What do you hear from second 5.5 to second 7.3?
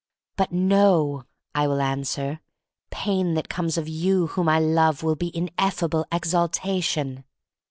effable exaltation."